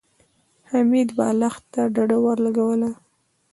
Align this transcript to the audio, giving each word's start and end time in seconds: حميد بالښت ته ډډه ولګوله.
حميد 0.69 1.09
بالښت 1.17 1.63
ته 1.73 1.81
ډډه 1.95 2.17
ولګوله. 2.25 2.91